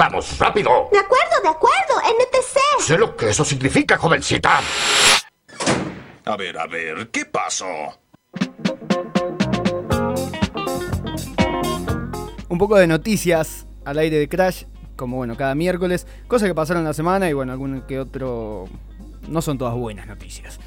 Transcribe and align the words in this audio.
¡Vamos, 0.00 0.38
rápido! 0.38 0.88
De 0.90 0.98
acuerdo, 0.98 1.42
de 1.42 1.48
acuerdo, 1.50 1.94
NTC. 2.00 2.82
Sé 2.82 2.96
lo 2.96 3.14
que 3.14 3.28
eso 3.28 3.44
significa, 3.44 3.98
jovencita. 3.98 4.60
A 6.24 6.36
ver, 6.38 6.56
a 6.56 6.66
ver, 6.66 7.10
¿qué 7.10 7.26
pasó? 7.26 7.66
Un 12.48 12.56
poco 12.56 12.76
de 12.76 12.86
noticias 12.86 13.66
al 13.84 13.98
aire 13.98 14.16
de 14.16 14.26
Crash, 14.26 14.64
como 14.96 15.18
bueno, 15.18 15.36
cada 15.36 15.54
miércoles. 15.54 16.06
Cosas 16.28 16.48
que 16.48 16.54
pasaron 16.54 16.82
la 16.82 16.94
semana 16.94 17.28
y 17.28 17.34
bueno, 17.34 17.52
algún 17.52 17.82
que 17.82 18.00
otro. 18.00 18.70
No 19.28 19.42
son 19.42 19.58
todas 19.58 19.74
buenas 19.74 20.06
noticias. 20.06 20.60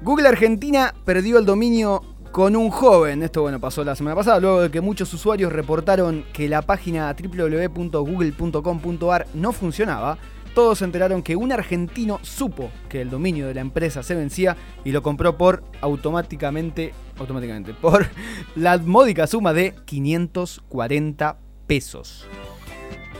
Google 0.00 0.26
Argentina 0.26 0.94
perdió 1.04 1.36
el 1.36 1.44
dominio 1.44 2.13
con 2.34 2.54
un 2.56 2.68
joven. 2.68 3.22
Esto 3.22 3.42
bueno 3.42 3.60
pasó 3.60 3.84
la 3.84 3.94
semana 3.94 4.16
pasada, 4.16 4.40
luego 4.40 4.62
de 4.62 4.70
que 4.72 4.80
muchos 4.80 5.14
usuarios 5.14 5.52
reportaron 5.52 6.24
que 6.32 6.48
la 6.48 6.62
página 6.62 7.14
www.google.com.ar 7.14 9.28
no 9.34 9.52
funcionaba. 9.52 10.18
Todos 10.52 10.78
se 10.78 10.84
enteraron 10.84 11.22
que 11.22 11.36
un 11.36 11.52
argentino 11.52 12.18
supo 12.22 12.72
que 12.88 13.02
el 13.02 13.08
dominio 13.08 13.46
de 13.46 13.54
la 13.54 13.60
empresa 13.60 14.02
se 14.02 14.16
vencía 14.16 14.56
y 14.84 14.90
lo 14.90 15.00
compró 15.00 15.36
por 15.36 15.62
automáticamente, 15.80 16.92
automáticamente, 17.20 17.72
por 17.72 18.08
la 18.56 18.78
módica 18.78 19.28
suma 19.28 19.52
de 19.52 19.72
540 19.84 21.38
pesos. 21.68 22.26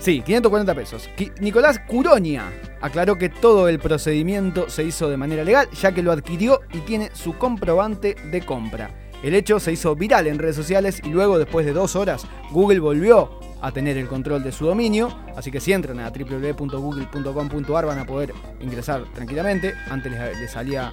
Sí, 0.00 0.22
540 0.22 0.74
pesos. 0.74 1.08
Nicolás 1.40 1.78
Curonia 1.86 2.52
aclaró 2.80 3.16
que 3.16 3.28
todo 3.28 3.68
el 3.68 3.78
procedimiento 3.78 4.68
se 4.68 4.82
hizo 4.82 5.08
de 5.08 5.16
manera 5.16 5.44
legal, 5.44 5.68
ya 5.70 5.92
que 5.92 6.02
lo 6.02 6.10
adquirió 6.10 6.62
y 6.72 6.78
tiene 6.78 7.10
su 7.14 7.38
comprobante 7.38 8.16
de 8.32 8.44
compra. 8.44 9.03
El 9.24 9.34
hecho 9.34 9.58
se 9.58 9.72
hizo 9.72 9.96
viral 9.96 10.26
en 10.26 10.38
redes 10.38 10.54
sociales 10.54 11.00
y 11.02 11.08
luego, 11.08 11.38
después 11.38 11.64
de 11.64 11.72
dos 11.72 11.96
horas, 11.96 12.26
Google 12.50 12.78
volvió 12.78 13.40
a 13.62 13.72
tener 13.72 13.96
el 13.96 14.06
control 14.06 14.42
de 14.42 14.52
su 14.52 14.66
dominio. 14.66 15.16
Así 15.34 15.50
que 15.50 15.60
si 15.60 15.72
entran 15.72 15.98
a 15.98 16.10
www.google.com.ar 16.10 17.86
van 17.86 17.98
a 18.00 18.04
poder 18.04 18.34
ingresar 18.60 19.04
tranquilamente. 19.14 19.72
Antes 19.88 20.12
les, 20.12 20.52
salía 20.52 20.92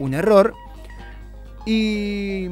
un 0.00 0.14
error. 0.14 0.52
Y, 1.64 2.48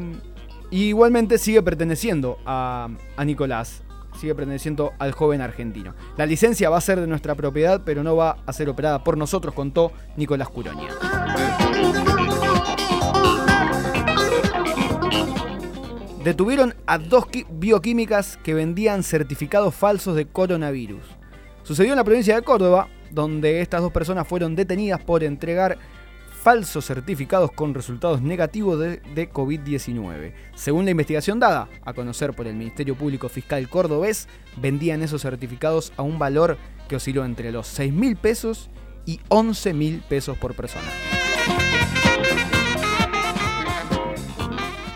igualmente 0.70 1.36
sigue 1.36 1.62
perteneciendo 1.62 2.38
a, 2.46 2.88
a 3.16 3.24
Nicolás. 3.24 3.82
Sigue 4.20 4.36
perteneciendo 4.36 4.92
al 5.00 5.10
joven 5.10 5.40
argentino. 5.40 5.96
La 6.16 6.26
licencia 6.26 6.70
va 6.70 6.76
a 6.76 6.80
ser 6.80 7.00
de 7.00 7.08
nuestra 7.08 7.34
propiedad, 7.34 7.82
pero 7.84 8.04
no 8.04 8.14
va 8.14 8.36
a 8.46 8.52
ser 8.52 8.68
operada 8.68 9.02
por 9.02 9.18
nosotros, 9.18 9.52
contó 9.52 9.90
Nicolás 10.16 10.48
Curonia. 10.48 10.90
Detuvieron 16.24 16.76
a 16.86 16.98
dos 16.98 17.26
bioquímicas 17.50 18.38
que 18.44 18.54
vendían 18.54 19.02
certificados 19.02 19.74
falsos 19.74 20.14
de 20.14 20.26
coronavirus. 20.26 21.02
Sucedió 21.64 21.92
en 21.92 21.96
la 21.96 22.04
provincia 22.04 22.36
de 22.36 22.42
Córdoba, 22.42 22.88
donde 23.10 23.60
estas 23.60 23.82
dos 23.82 23.90
personas 23.90 24.28
fueron 24.28 24.54
detenidas 24.54 25.02
por 25.02 25.24
entregar 25.24 25.78
falsos 26.30 26.86
certificados 26.86 27.50
con 27.50 27.74
resultados 27.74 28.22
negativos 28.22 28.78
de, 28.78 28.98
de 29.16 29.32
COVID-19. 29.32 30.32
Según 30.54 30.84
la 30.84 30.92
investigación 30.92 31.40
dada 31.40 31.68
a 31.84 31.92
conocer 31.92 32.34
por 32.34 32.46
el 32.46 32.54
Ministerio 32.54 32.94
Público 32.94 33.28
Fiscal 33.28 33.68
Cordobés, 33.68 34.28
vendían 34.58 35.02
esos 35.02 35.22
certificados 35.22 35.92
a 35.96 36.02
un 36.02 36.20
valor 36.20 36.56
que 36.88 36.96
osciló 36.96 37.24
entre 37.24 37.50
los 37.50 37.66
6 37.66 37.92
mil 37.92 38.14
pesos 38.14 38.70
y 39.06 39.18
11 39.28 39.74
mil 39.74 40.02
pesos 40.08 40.38
por 40.38 40.54
persona. 40.54 40.86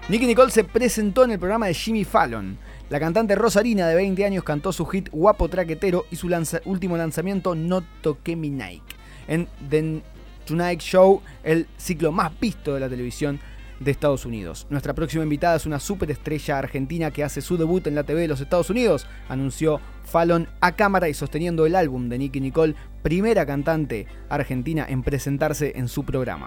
Nicky 0.08 0.24
Nicole 0.26 0.52
se 0.52 0.62
presentó 0.62 1.24
en 1.24 1.32
el 1.32 1.38
programa 1.40 1.66
de 1.66 1.74
Jimmy 1.74 2.04
Fallon. 2.04 2.56
La 2.90 3.00
cantante 3.00 3.34
Rosarina 3.34 3.88
de 3.88 3.96
20 3.96 4.24
años 4.24 4.44
cantó 4.44 4.72
su 4.72 4.86
hit 4.86 5.08
Guapo 5.10 5.48
Traquetero 5.48 6.06
y 6.12 6.16
su 6.16 6.28
último 6.64 6.96
lanzamiento 6.96 7.56
No 7.56 7.82
Toqué 8.02 8.36
Mi 8.36 8.50
Nike. 8.50 8.94
En 9.26 9.48
The 9.68 10.02
Tonight 10.46 10.80
Show, 10.80 11.22
el 11.42 11.66
ciclo 11.76 12.12
más 12.12 12.38
visto 12.38 12.74
de 12.74 12.78
la 12.78 12.88
televisión 12.88 13.40
de 13.80 13.90
Estados 13.90 14.24
Unidos. 14.24 14.68
Nuestra 14.70 14.94
próxima 14.94 15.24
invitada 15.24 15.56
es 15.56 15.66
una 15.66 15.80
superestrella 15.80 16.58
argentina 16.58 17.10
que 17.10 17.24
hace 17.24 17.40
su 17.40 17.56
debut 17.56 17.84
en 17.88 17.96
la 17.96 18.04
TV 18.04 18.20
de 18.20 18.28
los 18.28 18.40
Estados 18.40 18.70
Unidos, 18.70 19.08
anunció 19.28 19.80
Fallon 20.04 20.48
a 20.60 20.70
cámara 20.76 21.08
y 21.08 21.14
sosteniendo 21.14 21.66
el 21.66 21.74
álbum 21.74 22.08
de 22.08 22.18
Nicky 22.18 22.40
Nicole, 22.40 22.76
primera 23.02 23.44
cantante 23.44 24.06
argentina 24.28 24.86
en 24.88 25.02
presentarse 25.02 25.72
en 25.74 25.88
su 25.88 26.04
programa. 26.04 26.46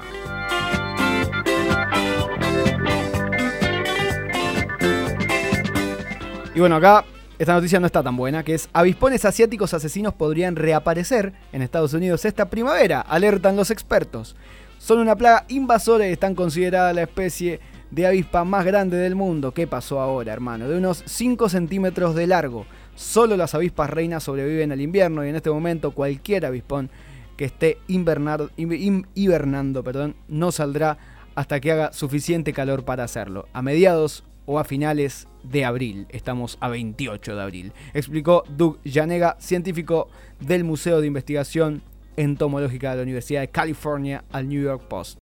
Y 6.56 6.60
bueno, 6.60 6.76
acá 6.76 7.06
esta 7.38 7.54
noticia 7.54 7.80
no 7.80 7.86
está 7.86 8.04
tan 8.04 8.18
buena, 8.18 8.44
que 8.44 8.54
es 8.54 8.70
avispones 8.74 9.24
asiáticos 9.24 9.74
asesinos 9.74 10.14
podrían 10.14 10.56
reaparecer 10.56 11.34
en 11.54 11.62
Estados 11.62 11.94
Unidos 11.94 12.26
esta 12.26 12.50
primavera, 12.50 13.02
alertan 13.02 13.56
los 13.56 13.72
expertos. 13.72 14.36
Son 14.78 15.00
una 15.00 15.16
plaga 15.16 15.46
invasora 15.48 16.08
y 16.08 16.12
están 16.12 16.36
consideradas 16.36 16.96
la 16.96 17.04
especie 17.04 17.60
de 17.92 18.08
avispa 18.08 18.44
más 18.44 18.66
grande 18.66 18.98
del 18.98 19.16
mundo. 19.16 19.54
¿Qué 19.54 19.68
pasó 19.68 20.00
ahora, 20.02 20.34
hermano? 20.34 20.68
De 20.68 20.78
unos 20.78 21.04
5 21.06 21.50
centímetros 21.50 22.16
de 22.16 22.28
largo. 22.28 22.66
Solo 22.96 23.38
las 23.38 23.56
avispas 23.56 23.90
reinas 23.90 24.24
sobreviven 24.24 24.72
al 24.72 24.82
invierno 24.82 25.26
y 25.26 25.30
en 25.30 25.36
este 25.36 25.50
momento 25.50 25.92
cualquier 25.92 26.46
avispón 26.46 26.90
que 27.38 27.46
esté 27.46 27.78
invernar- 27.88 28.52
hibernando 28.58 29.82
perdón, 29.82 30.16
no 30.28 30.52
saldrá 30.52 30.98
hasta 31.36 31.62
que 31.62 31.72
haga 31.72 31.94
suficiente 31.94 32.52
calor 32.52 32.84
para 32.84 33.06
hacerlo. 33.06 33.48
A 33.54 33.62
mediados 33.62 34.26
o 34.46 34.60
a 34.60 34.66
finales 34.66 35.29
de 35.44 35.66
abril. 35.66 36.06
Estamos 36.10 36.58
a 36.60 36.68
28 36.68 37.36
de 37.36 37.42
abril. 37.42 37.74
Explicó 37.94 38.44
Doug 38.56 38.78
Yanega, 38.84 39.38
científico 39.40 40.10
del 40.40 40.64
Museo 40.64 41.02
de 41.02 41.08
Investigación 41.08 41.82
Entomológica 42.18 42.92
de 42.92 42.98
la 42.98 43.04
Universidad 43.04 43.42
de 43.42 43.48
California 43.48 44.26
al 44.32 44.50
New 44.50 44.62
York 44.62 44.84
Post. 44.90 45.18